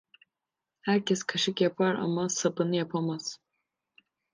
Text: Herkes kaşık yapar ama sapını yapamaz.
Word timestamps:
Herkes 0.81 1.23
kaşık 1.23 1.61
yapar 1.61 1.95
ama 1.95 2.29
sapını 2.29 2.75
yapamaz. 2.75 3.39